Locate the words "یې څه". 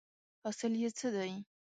0.81-1.07